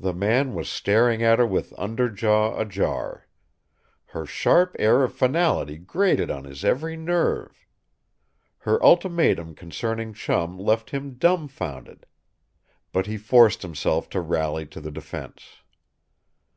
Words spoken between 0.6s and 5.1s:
staring at her with under jaw ajar. Her sharp air